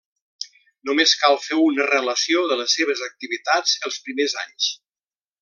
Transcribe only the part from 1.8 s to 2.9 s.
relació de les